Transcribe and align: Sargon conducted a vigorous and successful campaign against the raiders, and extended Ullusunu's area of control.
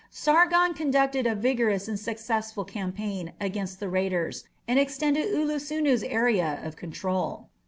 Sargon 0.09 0.73
conducted 0.73 1.27
a 1.27 1.35
vigorous 1.35 1.87
and 1.87 1.99
successful 1.99 2.65
campaign 2.65 3.33
against 3.39 3.79
the 3.79 3.87
raiders, 3.87 4.45
and 4.67 4.79
extended 4.79 5.31
Ullusunu's 5.31 6.01
area 6.01 6.59
of 6.63 6.75
control. 6.75 7.49